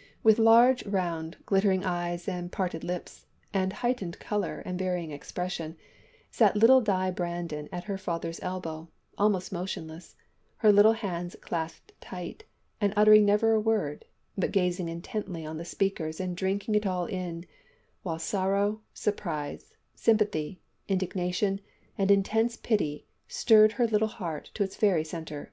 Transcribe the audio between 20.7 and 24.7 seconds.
indignation, and intense pity stirred her little heart to